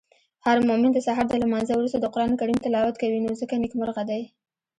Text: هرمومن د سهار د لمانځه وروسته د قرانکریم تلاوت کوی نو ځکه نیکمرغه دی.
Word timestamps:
هرمومن 0.45 0.91
د 0.93 0.99
سهار 1.07 1.25
د 1.29 1.33
لمانځه 1.43 1.73
وروسته 1.75 1.99
د 1.99 2.05
قرانکریم 2.13 2.57
تلاوت 2.65 2.95
کوی 3.01 3.19
نو 3.25 3.31
ځکه 3.41 3.53
نیکمرغه 3.63 4.03
دی. 4.11 4.23